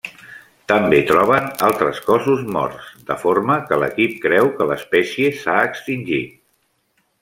També 0.69 1.01
troben 1.11 1.51
altres 1.67 1.99
cossos 2.07 2.41
morts, 2.57 2.89
de 3.11 3.19
forma 3.27 3.61
que 3.69 3.81
l'equip 3.85 4.19
creu 4.27 4.53
que 4.59 4.71
l'espècie 4.73 5.33
s'ha 5.45 5.63
extingit. 5.71 6.39